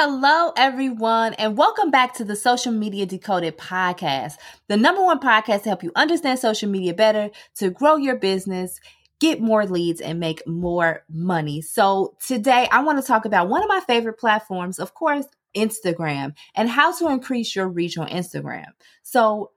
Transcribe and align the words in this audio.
Hello, 0.00 0.52
everyone, 0.56 1.34
and 1.34 1.58
welcome 1.58 1.90
back 1.90 2.14
to 2.14 2.24
the 2.24 2.36
Social 2.36 2.70
Media 2.70 3.04
Decoded 3.04 3.58
podcast, 3.58 4.34
the 4.68 4.76
number 4.76 5.02
one 5.02 5.18
podcast 5.18 5.64
to 5.64 5.70
help 5.70 5.82
you 5.82 5.90
understand 5.96 6.38
social 6.38 6.70
media 6.70 6.94
better, 6.94 7.30
to 7.56 7.70
grow 7.70 7.96
your 7.96 8.14
business, 8.14 8.78
get 9.18 9.40
more 9.40 9.66
leads, 9.66 10.00
and 10.00 10.20
make 10.20 10.46
more 10.46 11.02
money. 11.10 11.60
So, 11.62 12.14
today 12.24 12.68
I 12.70 12.84
want 12.84 13.00
to 13.00 13.04
talk 13.04 13.24
about 13.24 13.48
one 13.48 13.60
of 13.60 13.68
my 13.68 13.80
favorite 13.88 14.20
platforms, 14.20 14.78
of 14.78 14.94
course, 14.94 15.26
Instagram, 15.56 16.36
and 16.54 16.68
how 16.68 16.96
to 16.96 17.08
increase 17.08 17.56
your 17.56 17.68
reach 17.68 17.98
on 17.98 18.06
Instagram. 18.06 18.66
So, 19.02 19.50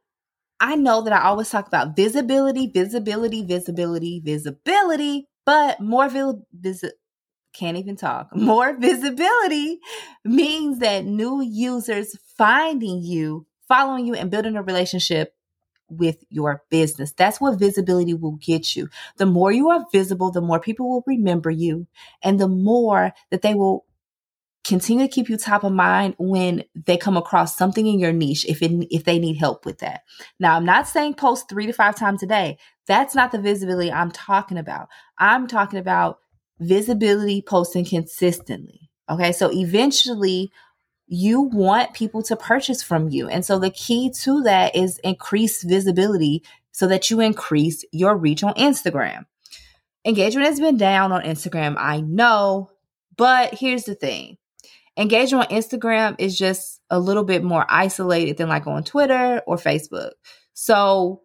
I 0.59 0.75
know 0.75 1.03
that 1.03 1.13
I 1.13 1.21
always 1.21 1.51
talk 1.51 1.67
about 1.67 1.95
visibility, 1.95 2.65
visibility, 2.65 3.45
visibility, 3.45 4.19
visibility, 4.25 5.27
but 5.45 5.79
more 5.79 6.09
vis- 6.09 6.83
can't 7.53 7.77
even 7.77 7.95
talk. 7.95 8.29
More 8.35 8.77
visibility 8.77 9.79
means 10.23 10.79
that 10.79 11.05
new 11.05 11.41
users 11.41 12.17
finding 12.37 13.01
you, 13.01 13.45
following 13.67 14.05
you, 14.05 14.15
and 14.15 14.31
building 14.31 14.55
a 14.55 14.63
relationship 14.63 15.35
with 15.89 16.23
your 16.29 16.63
business. 16.69 17.11
That's 17.11 17.41
what 17.41 17.59
visibility 17.59 18.13
will 18.13 18.37
get 18.37 18.75
you. 18.75 18.87
The 19.17 19.25
more 19.25 19.51
you 19.51 19.69
are 19.69 19.85
visible, 19.91 20.31
the 20.31 20.41
more 20.41 20.59
people 20.59 20.89
will 20.89 21.03
remember 21.05 21.51
you, 21.51 21.87
and 22.23 22.39
the 22.39 22.47
more 22.47 23.11
that 23.29 23.41
they 23.41 23.53
will 23.53 23.85
continue 24.63 25.07
to 25.07 25.11
keep 25.11 25.27
you 25.27 25.37
top 25.37 25.63
of 25.63 25.71
mind 25.71 26.15
when 26.17 26.63
they 26.75 26.95
come 26.95 27.17
across 27.17 27.57
something 27.57 27.87
in 27.87 27.99
your 27.99 28.13
niche 28.13 28.45
if 28.45 28.61
it, 28.61 28.71
if 28.91 29.03
they 29.03 29.17
need 29.17 29.37
help 29.37 29.65
with 29.65 29.79
that. 29.79 30.01
Now, 30.39 30.55
I'm 30.55 30.65
not 30.65 30.87
saying 30.87 31.15
post 31.15 31.49
3 31.49 31.65
to 31.65 31.73
5 31.73 31.95
times 31.95 32.23
a 32.23 32.27
day. 32.27 32.57
That's 32.87 33.15
not 33.15 33.31
the 33.31 33.41
visibility 33.41 33.91
I'm 33.91 34.11
talking 34.11 34.57
about. 34.57 34.87
I'm 35.17 35.47
talking 35.47 35.79
about 35.79 36.19
visibility 36.61 37.41
posting 37.41 37.83
consistently. 37.83 38.89
Okay. 39.09 39.31
So 39.33 39.51
eventually 39.51 40.51
you 41.07 41.41
want 41.41 41.93
people 41.93 42.23
to 42.23 42.37
purchase 42.37 42.81
from 42.81 43.09
you. 43.09 43.27
And 43.27 43.43
so 43.43 43.59
the 43.59 43.69
key 43.69 44.11
to 44.21 44.43
that 44.43 44.75
is 44.75 44.97
increase 44.99 45.63
visibility 45.63 46.43
so 46.71 46.87
that 46.87 47.09
you 47.09 47.19
increase 47.19 47.83
your 47.91 48.15
reach 48.15 48.43
on 48.43 48.53
Instagram. 48.53 49.25
Engagement 50.05 50.47
has 50.47 50.59
been 50.59 50.77
down 50.77 51.11
on 51.11 51.23
Instagram, 51.23 51.75
I 51.77 51.99
know, 51.99 52.71
but 53.17 53.53
here's 53.53 53.83
the 53.83 53.93
thing. 53.93 54.37
Engagement 54.97 55.51
on 55.51 55.57
Instagram 55.57 56.15
is 56.17 56.37
just 56.37 56.79
a 56.89 56.99
little 56.99 57.23
bit 57.23 57.43
more 57.43 57.65
isolated 57.67 58.37
than 58.37 58.49
like 58.49 58.65
on 58.65 58.83
Twitter 58.83 59.41
or 59.45 59.57
Facebook. 59.57 60.11
So 60.53 61.21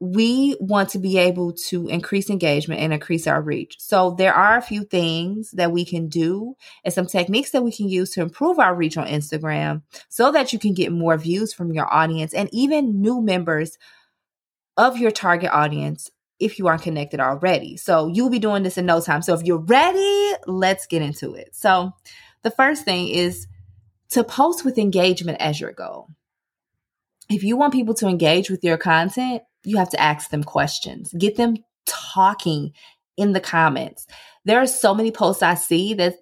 we 0.00 0.56
want 0.60 0.88
to 0.88 0.98
be 0.98 1.18
able 1.18 1.52
to 1.52 1.86
increase 1.88 2.30
engagement 2.30 2.80
and 2.80 2.92
increase 2.92 3.26
our 3.26 3.42
reach. 3.42 3.76
So 3.78 4.14
there 4.16 4.32
are 4.32 4.56
a 4.56 4.62
few 4.62 4.82
things 4.82 5.50
that 5.52 5.72
we 5.72 5.84
can 5.84 6.08
do 6.08 6.56
and 6.84 6.94
some 6.94 7.06
techniques 7.06 7.50
that 7.50 7.62
we 7.62 7.70
can 7.70 7.86
use 7.86 8.10
to 8.12 8.22
improve 8.22 8.58
our 8.58 8.74
reach 8.74 8.96
on 8.96 9.06
Instagram 9.06 9.82
so 10.08 10.32
that 10.32 10.54
you 10.54 10.58
can 10.58 10.72
get 10.72 10.90
more 10.90 11.18
views 11.18 11.52
from 11.52 11.72
your 11.72 11.92
audience 11.92 12.32
and 12.32 12.48
even 12.50 13.02
new 13.02 13.20
members 13.20 13.76
of 14.78 14.96
your 14.96 15.10
target 15.10 15.50
audience 15.52 16.10
if 16.38 16.58
you 16.58 16.66
aren't 16.66 16.82
connected 16.82 17.20
already. 17.20 17.76
So 17.76 18.06
you'll 18.06 18.30
be 18.30 18.38
doing 18.38 18.62
this 18.62 18.78
in 18.78 18.86
no 18.86 19.02
time. 19.02 19.20
So 19.20 19.34
if 19.34 19.44
you're 19.44 19.58
ready, 19.58 20.32
let's 20.46 20.86
get 20.86 21.02
into 21.02 21.34
it. 21.34 21.54
So 21.54 21.92
the 22.42 22.50
first 22.50 22.86
thing 22.86 23.08
is 23.08 23.46
to 24.10 24.24
post 24.24 24.64
with 24.64 24.78
engagement 24.78 25.36
as 25.40 25.60
your 25.60 25.72
goal. 25.72 26.08
If 27.30 27.44
you 27.44 27.56
want 27.56 27.72
people 27.72 27.94
to 27.94 28.08
engage 28.08 28.50
with 28.50 28.64
your 28.64 28.76
content, 28.76 29.42
you 29.64 29.76
have 29.76 29.90
to 29.90 30.00
ask 30.00 30.30
them 30.30 30.42
questions, 30.42 31.14
get 31.16 31.36
them 31.36 31.56
talking 31.86 32.72
in 33.16 33.32
the 33.32 33.40
comments. 33.40 34.06
There 34.44 34.60
are 34.60 34.66
so 34.66 34.94
many 34.94 35.12
posts 35.12 35.42
I 35.42 35.54
see 35.54 35.94
that 35.94 36.16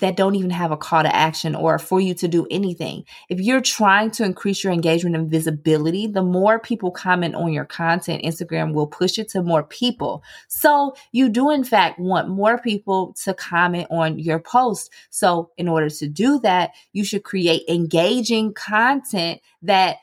that 0.00 0.16
don't 0.16 0.34
even 0.34 0.50
have 0.50 0.72
a 0.72 0.76
call 0.76 1.02
to 1.02 1.14
action 1.14 1.54
or 1.54 1.78
for 1.78 2.00
you 2.00 2.12
to 2.12 2.28
do 2.28 2.46
anything. 2.50 3.04
If 3.30 3.40
you're 3.40 3.62
trying 3.62 4.10
to 4.12 4.24
increase 4.24 4.62
your 4.62 4.72
engagement 4.72 5.16
and 5.16 5.30
visibility, 5.30 6.06
the 6.06 6.22
more 6.22 6.58
people 6.58 6.90
comment 6.90 7.34
on 7.34 7.52
your 7.52 7.64
content, 7.64 8.22
Instagram 8.22 8.74
will 8.74 8.86
push 8.86 9.18
it 9.18 9.30
to 9.30 9.42
more 9.42 9.62
people. 9.62 10.22
So 10.48 10.94
you 11.12 11.30
do 11.30 11.50
in 11.50 11.64
fact 11.64 11.98
want 11.98 12.28
more 12.28 12.58
people 12.58 13.14
to 13.24 13.32
comment 13.32 13.86
on 13.90 14.18
your 14.18 14.38
post. 14.38 14.92
So 15.08 15.50
in 15.56 15.66
order 15.66 15.88
to 15.88 16.08
do 16.08 16.40
that, 16.40 16.72
you 16.92 17.02
should 17.02 17.24
create 17.24 17.62
engaging 17.66 18.52
content 18.52 19.40
that 19.62 19.96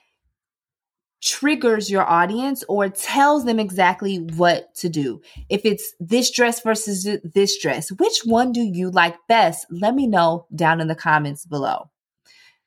triggers 1.23 1.89
your 1.89 2.07
audience 2.09 2.63
or 2.67 2.89
tells 2.89 3.45
them 3.45 3.59
exactly 3.59 4.17
what 4.17 4.75
to 4.75 4.89
do. 4.89 5.21
If 5.49 5.65
it's 5.65 5.93
this 5.99 6.29
dress 6.29 6.61
versus 6.61 7.07
this 7.23 7.57
dress, 7.61 7.91
which 7.91 8.19
one 8.25 8.51
do 8.51 8.61
you 8.61 8.91
like 8.91 9.15
best? 9.27 9.65
Let 9.69 9.95
me 9.95 10.05
know 10.05 10.47
down 10.53 10.81
in 10.81 10.87
the 10.87 10.95
comments 10.95 11.45
below. 11.45 11.89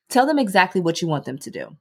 Tell 0.09 0.25
them 0.25 0.39
exactly 0.39 0.81
what 0.81 1.01
you 1.01 1.07
want 1.07 1.25
them 1.25 1.37
to 1.39 1.51
do. 1.51 1.77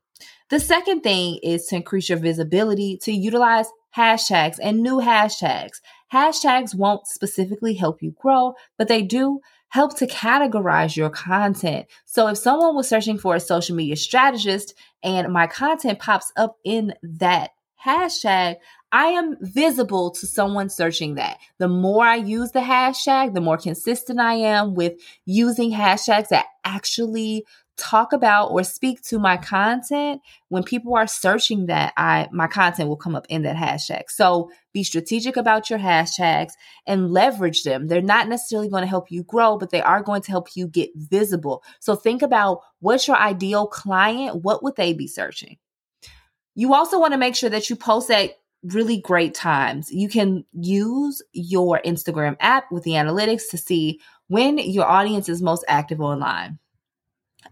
The 0.51 0.61
second 0.61 1.01
thing 1.01 1.39
is 1.43 1.67
to 1.67 1.77
increase 1.77 2.09
your 2.09 2.19
visibility 2.19 2.99
to 3.03 3.13
utilize 3.13 3.67
hashtags 3.97 4.59
and 4.63 4.83
new 4.83 4.99
hashtags. 4.99 5.81
Hashtags 6.13 6.75
won't 6.75 7.07
specifically 7.07 7.75
help 7.75 8.03
you 8.03 8.15
grow, 8.21 8.55
but 8.79 8.89
they 8.89 9.03
do 9.03 9.41
help 9.69 9.97
to 9.99 10.07
categorize 10.07 10.97
your 10.97 11.11
content. 11.11 11.87
So 12.05 12.29
if 12.29 12.39
someone 12.39 12.75
was 12.75 12.89
searching 12.89 13.19
for 13.19 13.35
a 13.35 13.41
social 13.41 13.77
media 13.77 13.97
strategist 13.97 14.75
and 15.03 15.33
my 15.33 15.47
content 15.47 15.99
pops 15.99 16.33
up 16.37 16.57
in 16.65 16.95
that 17.03 17.51
hashtag, 17.85 18.57
I 18.93 19.07
am 19.07 19.37
visible 19.41 20.11
to 20.13 20.27
someone 20.27 20.69
searching 20.71 21.17
that. 21.17 21.39
The 21.59 21.69
more 21.69 22.05
I 22.05 22.17
use 22.17 22.53
the 22.53 22.61
hashtag, 22.61 23.35
the 23.35 23.41
more 23.41 23.59
consistent 23.59 24.21
I 24.21 24.35
am 24.35 24.75
with 24.75 24.95
using 25.25 25.73
hashtags 25.73 26.29
that 26.29 26.47
actually 26.65 27.45
talk 27.77 28.13
about 28.13 28.51
or 28.51 28.65
speak 28.65 29.03
to 29.03 29.19
my 29.19 29.37
content 29.37 30.21
when 30.49 30.63
people 30.63 30.95
are 30.95 31.07
searching 31.07 31.67
that 31.67 31.93
i 31.97 32.29
my 32.33 32.47
content 32.47 32.89
will 32.89 32.97
come 32.97 33.15
up 33.15 33.27
in 33.29 33.43
that 33.43 33.57
hashtag. 33.57 34.05
So 34.09 34.51
be 34.73 34.83
strategic 34.83 35.37
about 35.37 35.71
your 35.71 35.79
hashtags 35.79 36.53
and 36.87 37.11
leverage 37.11 37.63
them. 37.65 37.87
They're 37.87 38.03
not 38.03 38.29
necessarily 38.29 38.69
going 38.69 38.83
to 38.83 38.89
help 38.89 39.11
you 39.11 39.23
grow 39.23 39.59
but 39.59 39.71
they 39.71 39.83
are 39.83 40.03
going 40.03 40.23
to 40.23 40.31
help 40.31 40.49
you 40.55 40.69
get 40.69 40.91
visible. 40.97 41.63
So 41.81 41.95
think 41.95 42.23
about 42.23 42.61
what's 42.81 43.07
your 43.07 43.17
ideal 43.17 43.67
client? 43.67 44.43
What 44.43 44.63
would 44.63 44.77
they 44.77 44.93
be 44.93 45.07
searching? 45.07 45.59
You 46.55 46.73
also 46.75 46.99
want 46.99 47.13
to 47.13 47.19
make 47.19 47.37
sure 47.37 47.51
that 47.51 47.69
you 47.69 47.77
post 47.77 48.11
at 48.11 48.31
really 48.63 49.01
great 49.01 49.35
times. 49.35 49.93
You 49.93 50.09
can 50.09 50.45
use 50.53 51.23
your 51.33 51.81
instagram 51.85 52.37
app 52.41 52.73
with 52.73 52.85
the 52.85 52.93
analytics 52.93 53.51
to 53.51 53.59
see 53.59 54.01
when 54.29 54.59
your 54.59 54.87
audience 54.87 55.29
is 55.29 55.43
most 55.43 55.65
active 55.69 56.01
online 56.01 56.59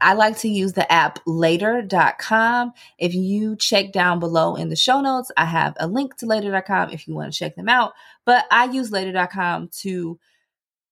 I 0.05 0.13
like 0.13 0.37
to 0.41 0.49
use 0.49 0.75
the 0.75 0.91
app 0.93 1.19
later.com. 1.27 2.73
If 2.99 3.15
you 3.15 3.57
check 3.57 3.91
down 3.91 4.21
below 4.21 4.55
in 4.55 4.69
the 4.69 4.77
show 4.77 5.01
notes, 5.01 5.33
I 5.37 5.47
have 5.47 5.75
a 5.81 5.87
link 5.87 6.19
to 6.19 6.27
later.com 6.27 6.91
if 6.91 7.09
you 7.09 7.15
want 7.15 7.33
to 7.33 7.39
check 7.39 7.57
them 7.57 7.71
out. 7.71 7.93
But 8.27 8.45
I 8.51 8.67
use 8.67 8.93
later.com 8.93 9.71
to 9.81 10.19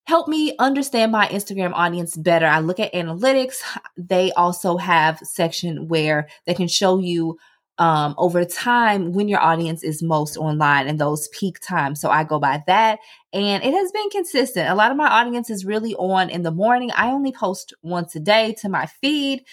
help 0.04 0.28
me 0.28 0.54
understand 0.58 1.12
my 1.12 1.28
Instagram 1.28 1.72
audience 1.74 2.16
better. 2.16 2.46
I 2.46 2.60
look 2.60 2.80
at 2.80 2.94
analytics. 2.94 3.56
They 3.98 4.32
also 4.32 4.78
have 4.78 5.18
section 5.18 5.88
where 5.88 6.28
they 6.46 6.54
can 6.54 6.68
show 6.68 6.98
you 6.98 7.38
um, 7.78 8.14
over 8.18 8.44
time 8.44 9.12
when 9.12 9.28
your 9.28 9.40
audience 9.40 9.82
is 9.82 10.02
most 10.02 10.36
online 10.36 10.86
and 10.88 10.98
those 10.98 11.28
peak 11.28 11.58
times. 11.60 12.00
So 12.00 12.10
I 12.10 12.24
go 12.24 12.38
by 12.38 12.62
that. 12.66 12.98
And 13.32 13.62
it 13.62 13.72
has 13.72 13.90
been 13.92 14.10
consistent. 14.10 14.68
A 14.68 14.74
lot 14.74 14.90
of 14.90 14.96
my 14.96 15.08
audience 15.08 15.50
is 15.50 15.64
really 15.64 15.94
on 15.94 16.30
in 16.30 16.42
the 16.42 16.50
morning. 16.50 16.90
I 16.94 17.10
only 17.10 17.32
post 17.32 17.72
once 17.82 18.14
a 18.14 18.20
day 18.20 18.54
to 18.60 18.68
my 18.68 18.86
feed. 18.86 19.44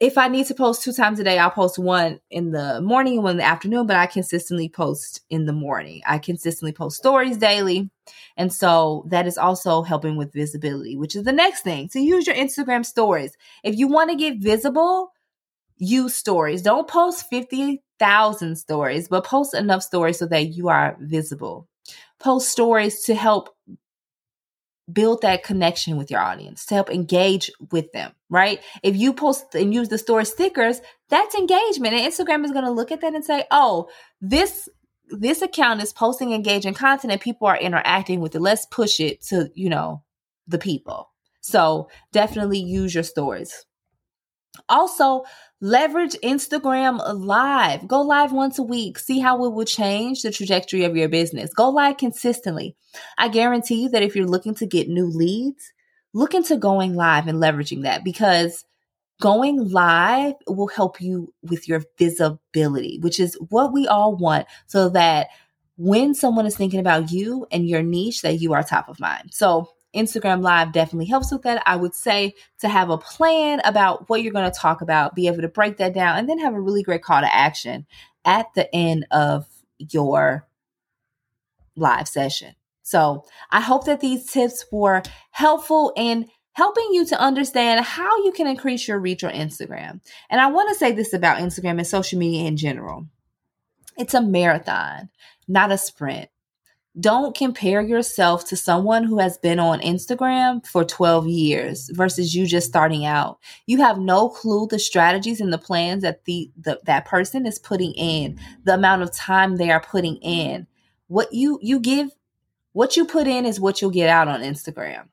If 0.00 0.18
I 0.18 0.26
need 0.26 0.46
to 0.46 0.54
post 0.54 0.82
two 0.82 0.92
times 0.92 1.20
a 1.20 1.24
day, 1.24 1.38
I'll 1.38 1.50
post 1.50 1.78
one 1.78 2.18
in 2.28 2.50
the 2.50 2.80
morning 2.80 3.14
and 3.14 3.22
one 3.22 3.30
in 3.32 3.36
the 3.36 3.44
afternoon, 3.44 3.86
but 3.86 3.96
I 3.96 4.06
consistently 4.06 4.68
post 4.68 5.20
in 5.30 5.46
the 5.46 5.52
morning. 5.52 6.02
I 6.04 6.18
consistently 6.18 6.72
post 6.72 6.96
stories 6.96 7.36
daily. 7.36 7.88
And 8.36 8.52
so 8.52 9.06
that 9.10 9.28
is 9.28 9.38
also 9.38 9.82
helping 9.82 10.16
with 10.16 10.32
visibility, 10.32 10.96
which 10.96 11.14
is 11.14 11.22
the 11.22 11.32
next 11.32 11.62
thing 11.62 11.88
to 11.90 12.00
use 12.00 12.26
your 12.26 12.34
Instagram 12.34 12.84
stories. 12.84 13.36
If 13.62 13.78
you 13.78 13.86
want 13.86 14.10
to 14.10 14.16
get 14.16 14.38
visible, 14.38 15.12
use 15.82 16.14
stories. 16.14 16.62
Don't 16.62 16.86
post 16.86 17.28
50,000 17.28 18.56
stories, 18.56 19.08
but 19.08 19.24
post 19.24 19.52
enough 19.52 19.82
stories 19.82 20.18
so 20.18 20.26
that 20.26 20.54
you 20.54 20.68
are 20.68 20.96
visible. 21.00 21.68
Post 22.20 22.48
stories 22.48 23.02
to 23.04 23.14
help 23.16 23.48
build 24.92 25.22
that 25.22 25.42
connection 25.42 25.96
with 25.96 26.10
your 26.10 26.20
audience, 26.20 26.66
to 26.66 26.74
help 26.74 26.90
engage 26.90 27.50
with 27.72 27.90
them, 27.92 28.12
right? 28.30 28.62
If 28.84 28.96
you 28.96 29.12
post 29.12 29.54
and 29.54 29.74
use 29.74 29.88
the 29.88 29.98
story 29.98 30.24
stickers, 30.24 30.80
that's 31.08 31.34
engagement. 31.34 31.94
And 31.94 32.12
Instagram 32.12 32.44
is 32.44 32.52
going 32.52 32.64
to 32.64 32.70
look 32.70 32.92
at 32.92 33.00
that 33.00 33.14
and 33.14 33.24
say, 33.24 33.44
oh, 33.50 33.88
this 34.20 34.68
this 35.08 35.42
account 35.42 35.82
is 35.82 35.92
posting 35.92 36.32
engaging 36.32 36.72
content 36.74 37.12
and 37.12 37.20
people 37.20 37.46
are 37.46 37.58
interacting 37.58 38.20
with 38.20 38.34
it. 38.34 38.40
Let's 38.40 38.64
push 38.66 38.98
it 38.98 39.20
to, 39.24 39.50
you 39.54 39.68
know, 39.68 40.02
the 40.46 40.58
people. 40.58 41.10
So 41.42 41.88
definitely 42.12 42.60
use 42.60 42.94
your 42.94 43.04
stories. 43.04 43.66
Also, 44.68 45.24
leverage 45.60 46.14
Instagram 46.22 47.00
live. 47.14 47.86
Go 47.88 48.02
live 48.02 48.32
once 48.32 48.58
a 48.58 48.62
week. 48.62 48.98
See 48.98 49.18
how 49.18 49.44
it 49.44 49.52
will 49.52 49.64
change 49.64 50.22
the 50.22 50.30
trajectory 50.30 50.84
of 50.84 50.96
your 50.96 51.08
business. 51.08 51.54
Go 51.54 51.70
live 51.70 51.96
consistently. 51.96 52.76
I 53.16 53.28
guarantee 53.28 53.82
you 53.82 53.88
that 53.90 54.02
if 54.02 54.14
you're 54.14 54.26
looking 54.26 54.54
to 54.56 54.66
get 54.66 54.88
new 54.88 55.06
leads, 55.06 55.72
look 56.12 56.34
into 56.34 56.56
going 56.56 56.94
live 56.94 57.26
and 57.26 57.40
leveraging 57.40 57.82
that 57.82 58.04
because 58.04 58.64
going 59.20 59.70
live 59.70 60.34
will 60.46 60.68
help 60.68 61.00
you 61.00 61.32
with 61.42 61.68
your 61.68 61.82
visibility, 61.96 62.98
which 63.00 63.20
is 63.20 63.34
what 63.48 63.72
we 63.72 63.86
all 63.86 64.16
want 64.16 64.46
so 64.66 64.88
that 64.90 65.28
when 65.76 66.14
someone 66.14 66.44
is 66.44 66.56
thinking 66.56 66.80
about 66.80 67.10
you 67.10 67.46
and 67.50 67.68
your 67.68 67.82
niche 67.82 68.22
that 68.22 68.40
you 68.40 68.52
are 68.52 68.62
top 68.62 68.88
of 68.88 69.00
mind. 69.00 69.30
So 69.32 69.70
Instagram 69.94 70.42
Live 70.42 70.72
definitely 70.72 71.06
helps 71.06 71.30
with 71.30 71.42
that. 71.42 71.62
I 71.66 71.76
would 71.76 71.94
say 71.94 72.34
to 72.60 72.68
have 72.68 72.90
a 72.90 72.98
plan 72.98 73.60
about 73.64 74.08
what 74.08 74.22
you're 74.22 74.32
going 74.32 74.50
to 74.50 74.58
talk 74.58 74.80
about, 74.80 75.14
be 75.14 75.26
able 75.26 75.42
to 75.42 75.48
break 75.48 75.76
that 75.78 75.94
down, 75.94 76.18
and 76.18 76.28
then 76.28 76.38
have 76.38 76.54
a 76.54 76.60
really 76.60 76.82
great 76.82 77.02
call 77.02 77.20
to 77.20 77.34
action 77.34 77.86
at 78.24 78.46
the 78.54 78.74
end 78.74 79.06
of 79.10 79.46
your 79.78 80.46
live 81.76 82.08
session. 82.08 82.54
So 82.82 83.24
I 83.50 83.60
hope 83.60 83.86
that 83.86 84.00
these 84.00 84.26
tips 84.26 84.64
were 84.70 85.02
helpful 85.30 85.92
in 85.96 86.28
helping 86.52 86.88
you 86.92 87.06
to 87.06 87.20
understand 87.20 87.84
how 87.84 88.24
you 88.24 88.32
can 88.32 88.46
increase 88.46 88.86
your 88.86 88.98
reach 88.98 89.24
on 89.24 89.32
Instagram. 89.32 90.00
And 90.28 90.40
I 90.40 90.48
want 90.48 90.68
to 90.68 90.74
say 90.74 90.92
this 90.92 91.12
about 91.12 91.38
Instagram 91.38 91.78
and 91.78 91.86
social 91.86 92.18
media 92.18 92.46
in 92.46 92.56
general 92.56 93.06
it's 93.98 94.14
a 94.14 94.22
marathon, 94.22 95.10
not 95.46 95.70
a 95.70 95.76
sprint. 95.76 96.30
Don't 97.00 97.34
compare 97.34 97.80
yourself 97.80 98.44
to 98.48 98.56
someone 98.56 99.04
who 99.04 99.18
has 99.18 99.38
been 99.38 99.58
on 99.58 99.80
Instagram 99.80 100.64
for 100.66 100.84
12 100.84 101.26
years 101.26 101.88
versus 101.94 102.34
you 102.34 102.46
just 102.46 102.68
starting 102.68 103.06
out. 103.06 103.38
You 103.66 103.78
have 103.78 103.98
no 103.98 104.28
clue 104.28 104.66
the 104.66 104.78
strategies 104.78 105.40
and 105.40 105.50
the 105.50 105.58
plans 105.58 106.02
that 106.02 106.26
the, 106.26 106.50
the 106.60 106.80
that 106.84 107.06
person 107.06 107.46
is 107.46 107.58
putting 107.58 107.92
in, 107.92 108.38
the 108.64 108.74
amount 108.74 109.02
of 109.02 109.12
time 109.12 109.56
they 109.56 109.70
are 109.70 109.80
putting 109.80 110.16
in. 110.16 110.66
What 111.06 111.32
you 111.32 111.58
you 111.62 111.80
give 111.80 112.10
what 112.72 112.94
you 112.94 113.06
put 113.06 113.26
in 113.26 113.46
is 113.46 113.58
what 113.58 113.80
you'll 113.80 113.90
get 113.90 114.10
out 114.10 114.28
on 114.28 114.42
Instagram. 114.42 115.08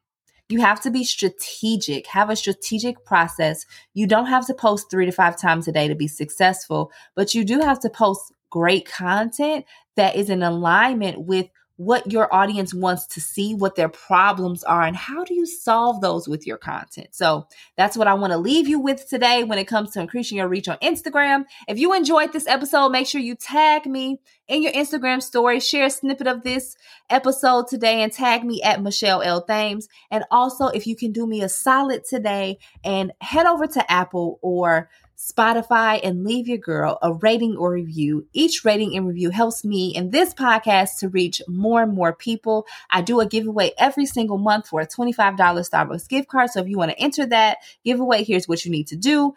You 0.50 0.60
have 0.60 0.82
to 0.82 0.92
be 0.92 1.06
strategic, 1.06 2.08
have 2.08 2.30
a 2.30 2.36
strategic 2.36 3.06
process. 3.06 3.66
You 3.94 4.06
don't 4.06 4.26
have 4.26 4.48
to 4.48 4.54
post 4.54 4.90
3 4.92 5.06
to 5.06 5.12
5 5.12 5.38
times 5.38 5.68
a 5.68 5.72
day 5.72 5.88
to 5.88 5.96
be 5.96 6.08
successful, 6.08 6.92
but 7.16 7.34
you 7.34 7.46
do 7.46 7.60
have 7.60 7.80
to 7.82 7.90
post 7.90 8.34
great 8.50 8.86
content 8.86 9.66
that 9.96 10.16
is 10.16 10.30
in 10.30 10.42
alignment 10.42 11.22
with 11.22 11.48
what 11.80 12.12
your 12.12 12.32
audience 12.36 12.74
wants 12.74 13.08
to 13.08 13.22
see, 13.22 13.56
what 13.56 13.78
their 13.78 13.88
problems 13.88 14.66
are, 14.66 14.82
and 14.82 14.98
how 14.98 15.24
do 15.24 15.34
you 15.34 15.46
solve 15.46 16.02
those 16.02 16.28
with 16.28 16.46
your 16.46 16.58
content. 16.58 17.08
So 17.12 17.48
that's 17.78 17.96
what 17.96 18.06
I 18.06 18.16
want 18.16 18.34
to 18.34 18.38
leave 18.38 18.68
you 18.68 18.82
with 18.82 19.08
today 19.08 19.46
when 19.46 19.58
it 19.58 19.64
comes 19.64 19.92
to 19.92 20.02
increasing 20.02 20.40
your 20.40 20.50
reach 20.50 20.68
on 20.68 20.78
Instagram. 20.80 21.46
If 21.70 21.80
you 21.80 21.94
enjoyed 21.94 22.34
this 22.34 22.48
episode, 22.48 22.90
make 22.90 23.08
sure 23.08 23.22
you 23.22 23.34
tag 23.34 23.86
me 23.86 24.20
in 24.50 24.62
your 24.62 24.74
Instagram 24.74 25.24
story, 25.24 25.62
share 25.62 25.86
a 25.86 25.90
snippet 25.90 26.28
of 26.28 26.44
this 26.44 26.76
episode 27.10 27.70
today 27.70 28.04
and 28.04 28.12
tag 28.12 28.44
me 28.44 28.62
at 28.62 28.84
Michelle 28.84 29.22
L. 29.22 29.42
Thames. 29.42 29.88
And 30.12 30.26
also, 30.32 30.68
if 30.68 30.86
you 30.86 30.98
can 30.98 31.14
do 31.14 31.26
me 31.26 31.42
a 31.44 31.48
solid 31.48 32.04
today 32.04 32.58
and 32.84 33.14
head 33.22 33.46
over 33.46 33.68
to 33.68 33.90
Apple 33.90 34.38
or 34.42 34.90
Spotify, 35.20 36.00
and 36.02 36.24
leave 36.24 36.48
your 36.48 36.58
girl 36.58 36.98
a 37.02 37.14
rating 37.14 37.58
or 37.58 37.74
review. 37.74 38.26
Each 38.32 38.64
rating 38.64 38.96
and 38.96 39.06
review 39.06 39.32
helps 39.32 39.66
me 39.66 39.94
in 39.94 40.12
this 40.12 40.34
podcast 40.34 41.00
to 41.00 41.10
reach 41.10 41.42
more 41.46 41.84
and 41.84 41.94
more 41.94 42.14
people. 42.14 42.66
I 42.90 43.02
do 43.02 43.20
a 43.20 43.26
giveaway 43.26 43.72
every 43.78 44.06
single 44.06 44.38
month 44.38 44.70
for 44.70 44.80
a 44.80 44.88
$25 44.88 45.36
Starbucks 45.38 46.08
gift 46.08 46.30
card. 46.30 46.52
So 46.52 46.62
if 46.62 46.70
you 46.70 46.78
want 46.78 46.92
to 46.92 47.00
enter 47.00 47.26
that 47.26 47.58
giveaway, 47.84 48.24
here's 48.24 48.48
what 48.48 48.64
you 48.64 48.72
need 48.72 48.88
to 48.88 48.96
do. 48.96 49.34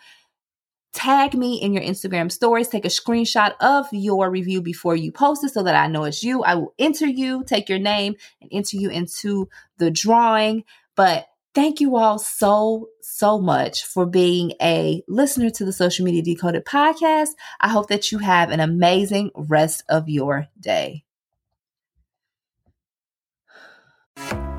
Tag 0.93 1.34
me 1.34 1.61
in 1.61 1.73
your 1.73 1.82
Instagram 1.82 2.31
stories. 2.31 2.69
Take 2.69 2.84
a 2.84 2.88
screenshot 2.88 3.55
of 3.61 3.87
your 3.90 4.31
review 4.31 4.62
before 4.62 4.94
you 4.94 5.11
post 5.11 5.43
it 5.43 5.49
so 5.49 5.64
that 5.64 5.75
I 5.75 5.88
know 5.88 6.05
it's 6.05 6.23
you. 6.23 6.44
I 6.44 6.55
will 6.55 6.75
enter 6.79 7.06
you, 7.06 7.43
take 7.44 7.69
your 7.69 7.81
name, 7.81 8.14
and 8.40 8.50
enter 8.52 8.76
you 8.76 8.90
into 8.90 9.49
the 9.79 9.90
drawing. 9.90 10.62
But 10.94 11.26
Thank 11.55 11.81
you 11.81 11.97
all 11.97 12.19
so, 12.19 12.89
so 13.03 13.39
much 13.39 13.85
for 13.85 14.07
being 14.07 14.53
a 14.63 15.03
listener 15.07 15.51
to 15.51 15.65
the 15.67 15.73
Social 15.73 16.05
Media 16.05 16.23
Decoded 16.23 16.65
podcast. 16.65 17.29
I 17.61 17.69
hope 17.69 17.89
that 17.89 18.11
you 18.11 18.19
have 18.19 18.51
an 18.51 18.61
amazing 18.61 19.31
rest 19.35 19.85
of 19.89 20.09
your 20.09 20.49
day. 20.59 21.05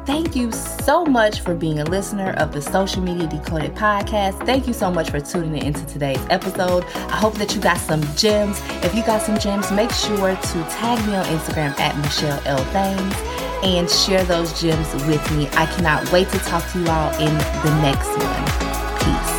Thank 0.06 0.36
you 0.36 0.52
so 0.52 1.06
much 1.06 1.40
for 1.40 1.56
being 1.56 1.80
a 1.80 1.86
listener 1.86 2.32
of 2.34 2.52
the 2.52 2.62
Social 2.62 3.02
Media 3.02 3.26
Decoded 3.26 3.74
podcast. 3.74 4.46
Thank 4.46 4.68
you 4.68 4.74
so 4.74 4.92
much 4.92 5.10
for 5.10 5.20
tuning 5.20 5.64
into 5.64 5.84
today's 5.88 6.24
episode. 6.30 6.84
I 6.84 7.16
hope 7.16 7.36
that 7.36 7.56
you 7.56 7.62
got 7.62 7.78
some 7.78 8.04
gems. 8.16 8.62
If 8.84 8.94
you 8.94 9.04
got 9.04 9.22
some 9.22 9.40
gems, 9.40 9.72
make 9.72 9.92
sure 9.92 10.36
to 10.36 10.64
tag 10.70 11.08
me 11.08 11.16
on 11.16 11.26
Instagram 11.26 11.80
at 11.80 11.98
Michelle 11.98 12.42
L. 12.46 12.64
Thames 12.66 13.43
and 13.64 13.90
share 13.90 14.24
those 14.26 14.60
gems 14.60 14.94
with 15.06 15.32
me. 15.32 15.48
I 15.54 15.66
cannot 15.66 16.12
wait 16.12 16.30
to 16.30 16.40
talk 16.40 16.70
to 16.72 16.80
you 16.80 16.88
all 16.88 17.12
in 17.14 17.34
the 17.64 17.82
next 17.82 18.10
one. 18.10 19.00
Peace. 19.00 19.33